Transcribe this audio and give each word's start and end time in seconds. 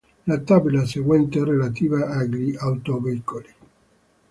La 0.25 0.39
tabella 0.43 0.83
seguente 0.87 1.39
è 1.39 1.43
relativa 1.43 2.07
agli 2.07 2.55
autoveicoli. 2.57 3.53